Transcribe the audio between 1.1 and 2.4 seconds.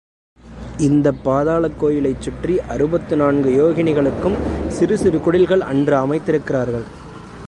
பாதாளக் கோயிலைச்